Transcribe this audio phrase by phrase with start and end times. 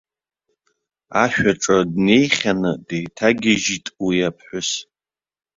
[1.21, 4.69] Ашә аҿы днеихьаны, деиҭагьежьит уи аԥҳәыс.